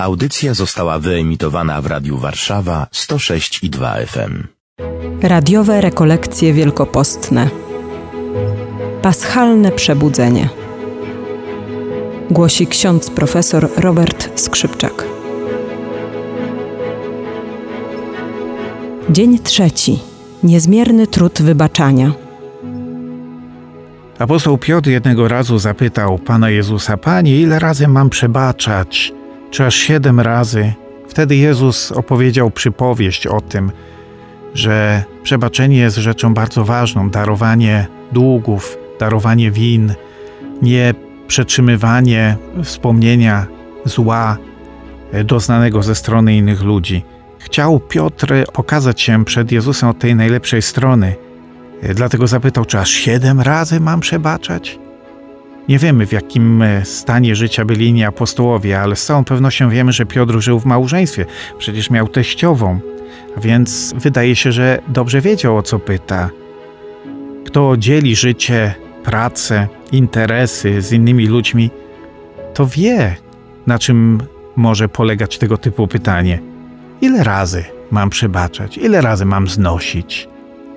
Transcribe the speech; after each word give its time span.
Audycja 0.00 0.54
została 0.54 0.98
wyemitowana 0.98 1.82
w 1.82 1.86
Radiu 1.86 2.18
Warszawa 2.18 2.86
106 2.92 3.64
i 3.64 3.70
2 3.70 3.94
FM. 4.06 4.46
Radiowe 5.22 5.80
rekolekcje 5.80 6.52
wielkopostne. 6.52 7.48
Paschalne 9.02 9.72
przebudzenie. 9.72 10.48
Głosi 12.30 12.66
ksiądz 12.66 13.10
profesor 13.10 13.68
Robert 13.76 14.40
Skrzypczak. 14.40 15.04
Dzień 19.10 19.38
trzeci. 19.38 19.98
Niezmierny 20.42 21.06
trud 21.06 21.42
wybaczania. 21.42 22.12
Apostoł 24.18 24.58
Piotr 24.58 24.90
jednego 24.90 25.28
razu 25.28 25.58
zapytał 25.58 26.18
Pana 26.18 26.50
Jezusa: 26.50 26.96
Panie, 26.96 27.40
ile 27.40 27.58
razy 27.58 27.88
mam 27.88 28.10
przebaczać? 28.10 29.17
Czy 29.50 29.66
aż 29.66 29.74
siedem 29.74 30.20
razy? 30.20 30.72
Wtedy 31.08 31.36
Jezus 31.36 31.92
opowiedział 31.92 32.50
przypowieść 32.50 33.26
o 33.26 33.40
tym, 33.40 33.72
że 34.54 35.04
przebaczenie 35.22 35.78
jest 35.78 35.96
rzeczą 35.96 36.34
bardzo 36.34 36.64
ważną, 36.64 37.10
darowanie 37.10 37.86
długów, 38.12 38.78
darowanie 39.00 39.50
win, 39.50 39.94
nie 40.62 40.94
przetrzymywanie 41.26 42.36
wspomnienia 42.64 43.46
zła 43.84 44.36
doznanego 45.24 45.82
ze 45.82 45.94
strony 45.94 46.36
innych 46.36 46.62
ludzi. 46.62 47.04
Chciał 47.38 47.80
Piotr 47.80 48.34
pokazać 48.52 49.00
się 49.00 49.24
przed 49.24 49.52
Jezusem 49.52 49.88
od 49.88 49.98
tej 49.98 50.14
najlepszej 50.14 50.62
strony. 50.62 51.14
Dlatego 51.94 52.26
zapytał, 52.26 52.64
czy 52.64 52.78
aż 52.78 52.90
siedem 52.90 53.40
razy 53.40 53.80
mam 53.80 54.00
przebaczać? 54.00 54.78
Nie 55.68 55.78
wiemy, 55.78 56.06
w 56.06 56.12
jakim 56.12 56.64
stanie 56.84 57.36
życia 57.36 57.64
byli 57.64 57.86
inni 57.86 58.04
apostołowie, 58.04 58.80
ale 58.80 58.96
z 58.96 59.04
całą 59.04 59.24
pewnością 59.24 59.70
wiemy, 59.70 59.92
że 59.92 60.06
Piotr 60.06 60.40
żył 60.40 60.60
w 60.60 60.64
małżeństwie. 60.64 61.26
Przecież 61.58 61.90
miał 61.90 62.08
teściową, 62.08 62.80
więc 63.36 63.94
wydaje 63.96 64.36
się, 64.36 64.52
że 64.52 64.82
dobrze 64.88 65.20
wiedział, 65.20 65.56
o 65.56 65.62
co 65.62 65.78
pyta. 65.78 66.30
Kto 67.46 67.76
dzieli 67.76 68.16
życie, 68.16 68.74
pracę, 69.04 69.68
interesy 69.92 70.82
z 70.82 70.92
innymi 70.92 71.26
ludźmi, 71.26 71.70
to 72.54 72.66
wie, 72.66 73.16
na 73.66 73.78
czym 73.78 74.18
może 74.56 74.88
polegać 74.88 75.38
tego 75.38 75.56
typu 75.56 75.86
pytanie. 75.88 76.38
Ile 77.00 77.24
razy 77.24 77.64
mam 77.90 78.10
przebaczać? 78.10 78.78
Ile 78.78 79.00
razy 79.00 79.24
mam 79.24 79.48
znosić? 79.48 80.28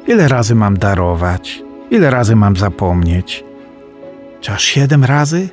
Ile 0.07 0.27
razy 0.27 0.55
mam 0.55 0.77
darować? 0.77 1.63
Ile 1.91 2.09
razy 2.09 2.35
mam 2.35 2.55
zapomnieć? 2.55 3.43
Czy 4.41 4.51
aż 4.51 4.63
siedem 4.63 5.03
razy? 5.03 5.49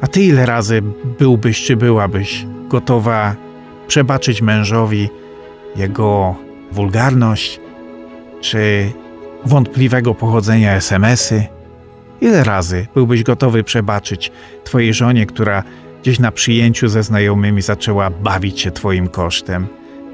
A 0.00 0.06
ty 0.06 0.22
ile 0.22 0.46
razy 0.46 0.82
byłbyś 1.18 1.62
czy 1.64 1.76
byłabyś 1.76 2.46
gotowa 2.68 3.36
przebaczyć 3.86 4.42
mężowi 4.42 5.08
jego 5.76 6.34
wulgarność 6.72 7.60
czy 8.40 8.92
wątpliwego 9.44 10.14
pochodzenia 10.14 10.74
SMS-y? 10.74 11.46
Ile 12.20 12.44
razy 12.44 12.86
byłbyś 12.94 13.22
gotowy 13.22 13.64
przebaczyć 13.64 14.32
twojej 14.64 14.94
żonie, 14.94 15.26
która 15.26 15.62
gdzieś 16.02 16.18
na 16.18 16.32
przyjęciu 16.32 16.88
ze 16.88 17.02
znajomymi 17.02 17.62
zaczęła 17.62 18.10
bawić 18.10 18.60
się 18.60 18.70
twoim 18.70 19.08
kosztem, 19.08 19.66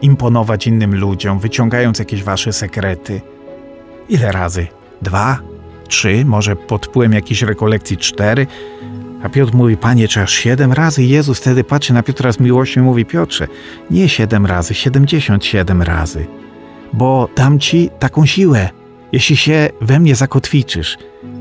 imponować 0.02 0.66
innym 0.66 0.94
ludziom, 0.94 1.38
wyciągając 1.38 1.98
jakieś 1.98 2.22
wasze 2.22 2.52
sekrety? 2.52 3.20
Ile 4.08 4.32
razy? 4.32 4.66
Dwa? 5.02 5.51
Trzy? 5.92 6.24
Może 6.24 6.56
pod 6.56 6.86
wpływem 6.86 7.12
jakiejś 7.12 7.42
rekolekcji 7.42 7.96
cztery? 7.96 8.46
A 9.22 9.28
Piotr 9.28 9.54
mówi, 9.54 9.76
panie, 9.76 10.08
czy 10.08 10.22
aż 10.22 10.32
siedem 10.32 10.72
razy? 10.72 11.02
I 11.02 11.08
Jezus 11.08 11.38
wtedy 11.38 11.64
patrzy 11.64 11.92
na 11.92 12.02
Piotra 12.02 12.32
z 12.32 12.40
miłością 12.40 12.80
i 12.80 12.84
mówi, 12.84 13.04
Piotrze, 13.04 13.48
nie 13.90 14.08
siedem 14.08 14.46
razy, 14.46 14.74
siedemdziesiąt 14.74 15.44
siedem 15.44 15.82
razy, 15.82 16.26
bo 16.92 17.28
dam 17.36 17.58
ci 17.58 17.90
taką 17.98 18.26
siłę, 18.26 18.68
jeśli 19.12 19.36
się 19.36 19.70
we 19.80 20.00
mnie 20.00 20.14
zakotwiczysz, 20.14 20.98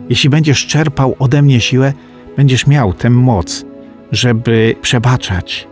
jeśli 0.10 0.30
będziesz 0.30 0.68
czerpał 0.68 1.16
ode 1.20 1.42
mnie 1.42 1.62
siłę, 1.62 1.94
będziesz 2.38 2.68
miał 2.68 2.94
tę 2.94 3.10
moc, 3.10 3.66
żeby 4.12 4.76
przebaczać. 4.82 5.68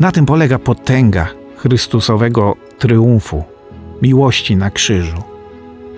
Na 0.00 0.12
tym 0.12 0.26
polega 0.26 0.58
potęga 0.58 1.28
Chrystusowego 1.56 2.56
triumfu, 2.78 3.44
miłości 4.02 4.56
na 4.56 4.70
krzyżu. 4.70 5.33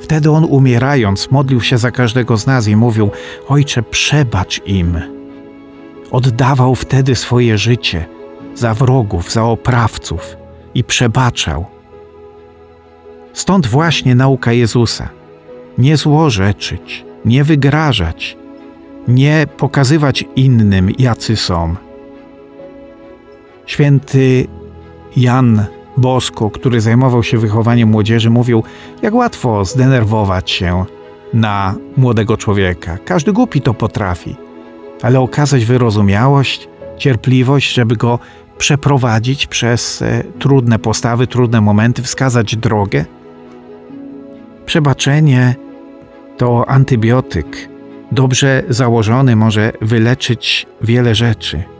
Wtedy 0.00 0.30
on 0.30 0.44
umierając 0.44 1.30
modlił 1.30 1.60
się 1.60 1.78
za 1.78 1.90
każdego 1.90 2.36
z 2.36 2.46
nas 2.46 2.68
i 2.68 2.76
mówił: 2.76 3.10
Ojcze, 3.48 3.82
przebacz 3.82 4.60
im. 4.66 5.00
Oddawał 6.10 6.74
wtedy 6.74 7.14
swoje 7.14 7.58
życie 7.58 8.06
za 8.54 8.74
wrogów, 8.74 9.32
za 9.32 9.44
oprawców 9.44 10.36
i 10.74 10.84
przebaczał. 10.84 11.66
Stąd 13.32 13.66
właśnie 13.66 14.14
nauka 14.14 14.52
Jezusa: 14.52 15.08
nie 15.78 15.96
złorzeczyć, 15.96 17.04
nie 17.24 17.44
wygrażać, 17.44 18.36
nie 19.08 19.46
pokazywać 19.56 20.24
innym, 20.36 20.90
jacy 20.98 21.36
są. 21.36 21.76
Święty 23.66 24.46
Jan 25.16 25.64
Bosko, 25.96 26.50
który 26.50 26.80
zajmował 26.80 27.22
się 27.22 27.38
wychowaniem 27.38 27.88
młodzieży, 27.88 28.30
mówił, 28.30 28.62
jak 29.02 29.14
łatwo 29.14 29.64
zdenerwować 29.64 30.50
się 30.50 30.84
na 31.34 31.74
młodego 31.96 32.36
człowieka. 32.36 32.98
Każdy 33.04 33.32
głupi 33.32 33.60
to 33.60 33.74
potrafi, 33.74 34.36
ale 35.02 35.20
okazać 35.20 35.64
wyrozumiałość, 35.64 36.68
cierpliwość, 36.98 37.74
żeby 37.74 37.96
go 37.96 38.18
przeprowadzić 38.58 39.46
przez 39.46 40.02
e, 40.02 40.24
trudne 40.38 40.78
postawy, 40.78 41.26
trudne 41.26 41.60
momenty, 41.60 42.02
wskazać 42.02 42.56
drogę. 42.56 43.04
Przebaczenie 44.66 45.54
to 46.36 46.68
antybiotyk. 46.68 47.68
Dobrze 48.12 48.62
założony 48.68 49.36
może 49.36 49.72
wyleczyć 49.80 50.66
wiele 50.82 51.14
rzeczy. 51.14 51.75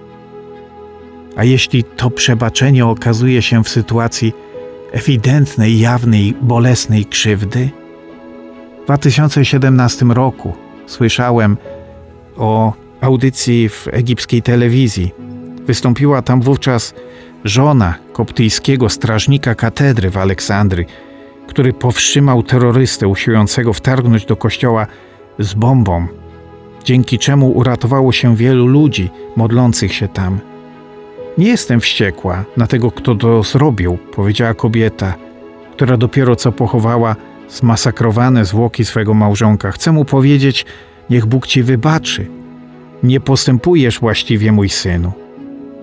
A 1.37 1.45
jeśli 1.45 1.85
to 1.85 2.11
przebaczenie 2.11 2.87
okazuje 2.87 3.43
się 3.43 3.65
w 3.65 3.69
sytuacji 3.69 4.33
ewidentnej, 4.93 5.81
jawnej, 5.81 6.35
bolesnej 6.43 7.05
krzywdy? 7.05 7.71
W 8.83 8.85
2017 8.85 10.07
roku 10.07 10.53
słyszałem 10.87 11.57
o 12.37 12.73
audycji 13.01 13.69
w 13.69 13.89
egipskiej 13.93 14.43
telewizji. 14.43 15.15
Wystąpiła 15.67 16.23
tam 16.23 16.43
wówczas 16.43 16.95
żona 17.45 17.95
koptyjskiego 18.13 18.89
strażnika 18.89 19.55
katedry 19.55 20.11
w 20.11 20.17
Aleksandrii, 20.17 20.87
który 21.47 21.73
powstrzymał 21.73 22.43
terrorystę 22.43 23.09
usiłującego 23.09 23.73
wtargnąć 23.73 24.25
do 24.25 24.37
kościoła 24.37 24.87
z 25.39 25.55
bombą, 25.55 26.07
dzięki 26.85 27.19
czemu 27.19 27.51
uratowało 27.51 28.13
się 28.13 28.37
wielu 28.37 28.67
ludzi 28.67 29.11
modlących 29.37 29.95
się 29.95 30.09
tam. 30.09 30.56
Nie 31.39 31.49
jestem 31.49 31.81
wściekła 31.81 32.45
na 32.57 32.67
tego, 32.67 32.91
kto 32.91 33.15
to 33.15 33.43
zrobił, 33.43 33.99
powiedziała 34.15 34.55
kobieta, 34.55 35.15
która 35.73 35.97
dopiero 35.97 36.37
co 36.37 36.53
pochowała 36.53 37.17
zmasakrowane 37.49 38.45
zwłoki 38.45 38.85
swego 38.85 39.15
małżonka. 39.15 39.73
Chcę 39.73 39.93
mu 39.93 40.05
powiedzieć, 40.05 40.67
niech 41.11 41.27
Bóg 41.27 41.47
ci 41.47 41.63
wybaczy. 41.63 42.27
Nie 43.03 43.21
postępujesz 43.21 44.01
właściwie, 44.01 44.53
mój 44.53 44.69
synu. 44.69 45.13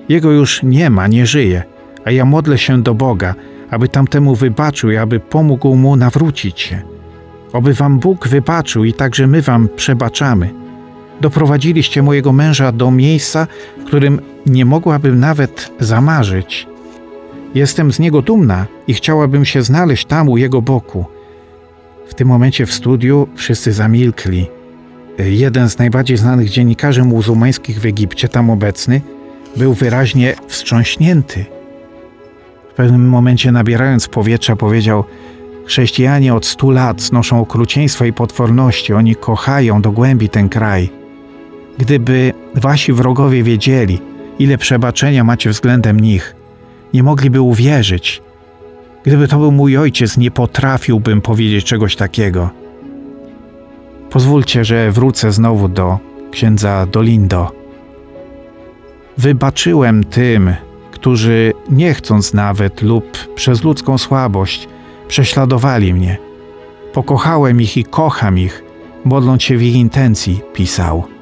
Jego 0.09 0.31
już 0.31 0.63
nie 0.63 0.89
ma, 0.89 1.07
nie 1.07 1.25
żyje, 1.25 1.63
a 2.05 2.11
ja 2.11 2.25
modlę 2.25 2.57
się 2.57 2.83
do 2.83 2.93
Boga, 2.93 3.35
aby 3.69 3.87
tamtemu 3.87 4.35
wybaczył 4.35 4.91
i 4.91 4.97
aby 4.97 5.19
pomógł 5.19 5.75
mu 5.75 5.95
nawrócić 5.95 6.59
się. 6.59 6.81
Oby 7.53 7.73
wam 7.73 7.99
Bóg 7.99 8.27
wybaczył 8.27 8.83
i 8.83 8.93
także 8.93 9.27
my 9.27 9.41
wam 9.41 9.67
przebaczamy. 9.75 10.62
Doprowadziliście 11.21 12.03
mojego 12.03 12.33
męża 12.33 12.71
do 12.71 12.91
miejsca, 12.91 13.47
w 13.77 13.83
którym 13.83 14.21
nie 14.45 14.65
mogłabym 14.65 15.19
nawet 15.19 15.71
zamarzyć. 15.79 16.67
Jestem 17.55 17.91
z 17.91 17.99
niego 17.99 18.21
dumna 18.21 18.65
i 18.87 18.93
chciałabym 18.93 19.45
się 19.45 19.63
znaleźć 19.63 20.05
tam 20.05 20.29
u 20.29 20.37
jego 20.37 20.61
boku. 20.61 21.05
W 22.07 22.13
tym 22.13 22.27
momencie 22.27 22.65
w 22.65 22.73
studiu 22.73 23.27
wszyscy 23.35 23.73
zamilkli. 23.73 24.47
Jeden 25.17 25.69
z 25.69 25.77
najbardziej 25.77 26.17
znanych 26.17 26.49
dziennikarzy 26.49 27.03
muzułmańskich 27.03 27.79
w 27.79 27.85
Egipcie, 27.85 28.29
tam 28.29 28.49
obecny, 28.49 29.01
był 29.57 29.73
wyraźnie 29.73 30.35
wstrząśnięty. 30.47 31.45
W 32.71 32.75
pewnym 32.75 33.09
momencie, 33.09 33.51
nabierając 33.51 34.07
powietrza, 34.07 34.55
powiedział: 34.55 35.03
Chrześcijanie 35.65 36.33
od 36.33 36.45
stu 36.45 36.71
lat 36.71 37.01
znoszą 37.01 37.41
okrucieństwa 37.41 38.05
i 38.05 38.13
potworności, 38.13 38.93
oni 38.93 39.15
kochają 39.15 39.81
do 39.81 39.91
głębi 39.91 40.29
ten 40.29 40.49
kraj. 40.49 41.02
Gdyby 41.77 42.33
wasi 42.55 42.93
wrogowie 42.93 43.43
wiedzieli, 43.43 43.99
ile 44.39 44.57
przebaczenia 44.57 45.23
macie 45.23 45.49
względem 45.49 45.99
nich, 45.99 46.35
nie 46.93 47.03
mogliby 47.03 47.41
uwierzyć. 47.41 48.21
Gdyby 49.03 49.27
to 49.27 49.37
był 49.37 49.51
mój 49.51 49.77
ojciec, 49.77 50.17
nie 50.17 50.31
potrafiłbym 50.31 51.21
powiedzieć 51.21 51.65
czegoś 51.65 51.95
takiego. 51.95 52.49
Pozwólcie, 54.09 54.65
że 54.65 54.91
wrócę 54.91 55.31
znowu 55.31 55.67
do 55.67 55.99
księdza 56.31 56.85
Dolindo. 56.85 57.51
wybaczyłem 59.17 60.03
tym, 60.03 60.53
którzy 60.91 61.53
nie 61.69 61.93
chcąc 61.93 62.33
nawet 62.33 62.81
lub 62.81 63.33
przez 63.35 63.63
ludzką 63.63 63.97
słabość 63.97 64.67
prześladowali 65.07 65.93
mnie. 65.93 66.17
Pokochałem 66.93 67.61
ich 67.61 67.77
i 67.77 67.83
kocham 67.83 68.39
ich, 68.39 68.63
modląc 69.05 69.43
się 69.43 69.57
w 69.57 69.63
ich 69.63 69.75
intencji, 69.75 70.41
pisał. 70.53 71.12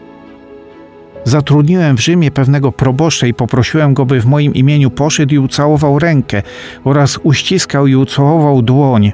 Zatrudniłem 1.24 1.98
w 1.98 2.02
Rzymie 2.02 2.32
pewnego 2.32 2.72
proboszcza 2.72 3.28
i 3.28 3.34
poprosiłem 3.34 3.94
go, 3.94 4.06
by 4.06 4.22
w 4.22 4.26
moim 4.26 4.54
imieniu 4.54 4.90
poszedł 4.90 5.34
i 5.34 5.40
ucałował 5.40 6.00
rękę 6.00 6.44
oraz 6.84 7.20
uściskał 7.24 7.88
i 7.88 7.96
ucałował 7.96 8.62
dłoń 8.62 9.12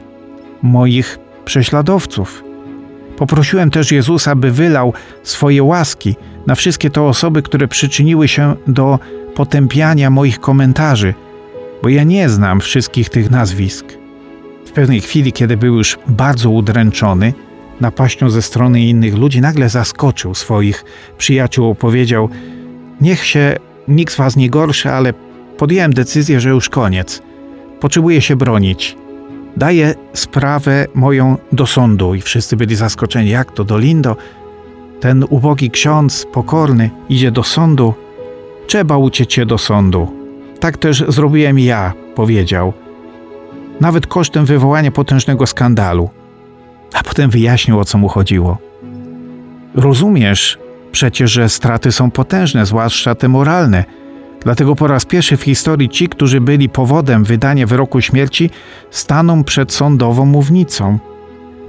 moich 0.61 1.19
prześladowców. 1.45 2.43
Poprosiłem 3.17 3.71
też 3.71 3.91
Jezusa, 3.91 4.35
by 4.35 4.51
wylał 4.51 4.93
swoje 5.23 5.63
łaski 5.63 6.15
na 6.47 6.55
wszystkie 6.55 6.89
te 6.89 7.01
osoby, 7.01 7.41
które 7.41 7.67
przyczyniły 7.67 8.27
się 8.27 8.55
do 8.67 8.99
potępiania 9.35 10.09
moich 10.09 10.39
komentarzy, 10.39 11.13
bo 11.83 11.89
ja 11.89 12.03
nie 12.03 12.29
znam 12.29 12.59
wszystkich 12.59 13.09
tych 13.09 13.31
nazwisk. 13.31 13.85
W 14.65 14.71
pewnej 14.71 15.01
chwili, 15.01 15.33
kiedy 15.33 15.57
był 15.57 15.75
już 15.75 15.97
bardzo 16.07 16.49
udręczony, 16.49 17.33
napaścią 17.81 18.29
ze 18.29 18.41
strony 18.41 18.81
innych 18.81 19.15
ludzi, 19.15 19.41
nagle 19.41 19.69
zaskoczył 19.69 20.35
swoich 20.35 20.85
przyjaciół, 21.17 21.75
powiedział: 21.75 22.29
Niech 23.01 23.25
się 23.25 23.55
nikt 23.87 24.13
z 24.13 24.17
was 24.17 24.35
nie 24.35 24.49
gorszy, 24.49 24.91
ale 24.91 25.13
podjąłem 25.57 25.93
decyzję, 25.93 26.39
że 26.39 26.49
już 26.49 26.69
koniec. 26.69 27.21
Potrzebuję 27.79 28.21
się 28.21 28.35
bronić. 28.35 28.97
Daję 29.57 29.95
sprawę 30.13 30.87
moją 30.93 31.37
do 31.51 31.67
sądu. 31.67 32.15
I 32.15 32.21
wszyscy 32.21 32.57
byli 32.57 32.75
zaskoczeni. 32.75 33.29
Jak 33.29 33.51
to, 33.51 33.63
Dolindo? 33.63 34.15
Ten 34.99 35.25
ubogi 35.29 35.71
ksiądz, 35.71 36.25
pokorny, 36.33 36.89
idzie 37.09 37.31
do 37.31 37.43
sądu. 37.43 37.93
Trzeba 38.67 38.97
uciec 38.97 39.33
się 39.33 39.45
do 39.45 39.57
sądu. 39.57 40.07
Tak 40.59 40.77
też 40.77 41.03
zrobiłem 41.07 41.59
ja, 41.59 41.93
powiedział. 42.15 42.73
Nawet 43.81 44.07
kosztem 44.07 44.45
wywołania 44.45 44.91
potężnego 44.91 45.47
skandalu 45.47 46.09
a 46.93 47.03
potem 47.03 47.29
wyjaśnił, 47.29 47.79
o 47.79 47.85
co 47.85 47.97
mu 47.97 48.07
chodziło. 48.07 48.57
Rozumiesz 49.75 50.57
przecież, 50.91 51.31
że 51.31 51.49
straty 51.49 51.91
są 51.91 52.11
potężne, 52.11 52.65
zwłaszcza 52.65 53.15
te 53.15 53.27
moralne. 53.27 53.85
Dlatego 54.43 54.75
po 54.75 54.87
raz 54.87 55.05
pierwszy 55.05 55.37
w 55.37 55.43
historii 55.43 55.89
ci, 55.89 56.09
którzy 56.09 56.41
byli 56.41 56.69
powodem 56.69 57.23
wydania 57.23 57.67
wyroku 57.67 58.01
śmierci, 58.01 58.49
staną 58.91 59.43
przed 59.43 59.73
sądową 59.73 60.25
mównicą. 60.25 60.99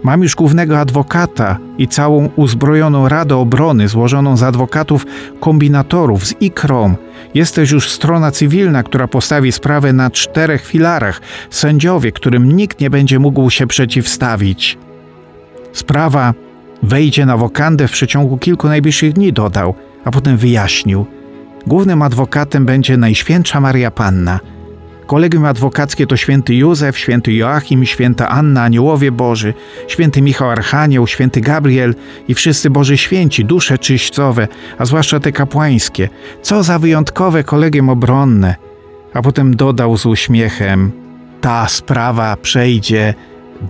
Mam 0.02 0.22
już 0.22 0.34
głównego 0.34 0.78
adwokata 0.78 1.58
i 1.78 1.88
całą 1.88 2.28
uzbrojoną 2.36 3.08
radę 3.08 3.36
obrony 3.36 3.88
złożoną 3.88 4.36
z 4.36 4.42
adwokatów 4.42 5.06
kombinatorów, 5.40 6.26
z 6.26 6.34
ikrom. 6.40 6.96
Jest 7.34 7.54
też 7.54 7.70
już 7.70 7.90
strona 7.90 8.30
cywilna, 8.30 8.82
która 8.82 9.08
postawi 9.08 9.52
sprawę 9.52 9.92
na 9.92 10.10
czterech 10.10 10.66
filarach, 10.66 11.20
sędziowie, 11.50 12.12
którym 12.12 12.56
nikt 12.56 12.80
nie 12.80 12.90
będzie 12.90 13.18
mógł 13.18 13.50
się 13.50 13.66
przeciwstawić. 13.66 14.78
Sprawa 15.78 16.34
wejdzie 16.82 17.26
na 17.26 17.36
wokandę 17.36 17.88
w 17.88 17.92
przeciągu 17.92 18.38
kilku 18.38 18.68
najbliższych 18.68 19.12
dni, 19.12 19.32
dodał, 19.32 19.74
a 20.04 20.10
potem 20.10 20.36
wyjaśnił. 20.36 21.06
Głównym 21.66 22.02
adwokatem 22.02 22.66
będzie 22.66 22.96
Najświętsza 22.96 23.60
Maria 23.60 23.90
Panna. 23.90 24.40
Kolegium 25.06 25.44
adwokackie 25.44 26.06
to 26.06 26.16
święty 26.16 26.54
Józef, 26.54 26.98
święty 26.98 27.32
Joachim, 27.32 27.86
święta 27.86 28.28
Anna, 28.28 28.62
aniołowie 28.62 29.12
Boży, 29.12 29.54
święty 29.88 30.22
Michał 30.22 30.50
Archanioł, 30.50 31.06
święty 31.06 31.40
Gabriel 31.40 31.94
i 32.28 32.34
wszyscy 32.34 32.70
Boży 32.70 32.96
święci, 32.96 33.44
dusze 33.44 33.78
czyścowe, 33.78 34.48
a 34.78 34.84
zwłaszcza 34.84 35.20
te 35.20 35.32
kapłańskie. 35.32 36.08
Co 36.42 36.62
za 36.62 36.78
wyjątkowe 36.78 37.44
kolegium 37.44 37.88
obronne. 37.88 38.56
A 39.14 39.22
potem 39.22 39.56
dodał 39.56 39.96
z 39.96 40.06
uśmiechem: 40.06 40.92
Ta 41.40 41.68
sprawa 41.68 42.36
przejdzie 42.36 43.14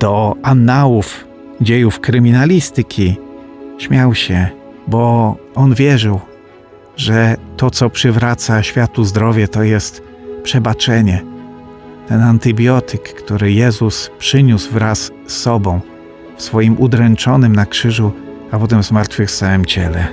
do 0.00 0.34
annałów 0.43 1.27
dziejów 1.60 2.00
kryminalistyki. 2.00 3.16
Śmiał 3.78 4.14
się, 4.14 4.49
bo 4.87 5.37
on 5.55 5.75
wierzył, 5.75 6.20
że 6.96 7.37
to, 7.56 7.70
co 7.70 7.90
przywraca 7.90 8.62
światu 8.62 9.05
zdrowie, 9.05 9.49
to 9.49 9.62
jest 9.62 10.02
przebaczenie. 10.43 11.22
Ten 12.08 12.22
antybiotyk, 12.22 13.14
który 13.14 13.52
Jezus 13.52 14.10
przyniósł 14.19 14.72
wraz 14.72 15.10
z 15.26 15.32
sobą 15.32 15.81
w 16.37 16.43
swoim 16.43 16.76
udręczonym 16.78 17.56
na 17.56 17.66
krzyżu, 17.66 18.12
a 18.50 18.58
potem 18.58 18.82
zmartwychwstałym 18.82 19.66
ciele. 19.66 20.08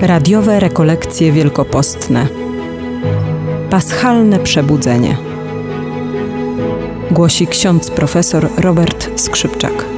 Radiowe 0.00 0.60
rekolekcje 0.60 1.32
wielkopostne. 1.32 2.26
Paschalne 3.70 4.38
przebudzenie. 4.38 5.16
Głosi 7.10 7.46
ksiądz 7.46 7.90
profesor 7.90 8.48
Robert 8.56 9.20
Skrzypczak. 9.20 9.97